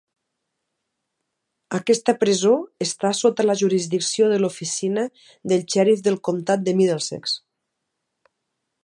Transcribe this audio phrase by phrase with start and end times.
[1.79, 2.53] Aquesta presó
[2.85, 5.07] està sota la jurisdicció de l'oficina
[5.53, 7.41] del xèrif del comtat de Middlesex.